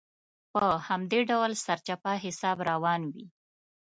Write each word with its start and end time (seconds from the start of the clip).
په 0.51 0.63
همدې 0.87 1.19
ډول 1.29 1.51
سرچپه 1.65 2.11
حساب 2.23 2.57
روان 2.69 3.01
وي. 3.13 3.25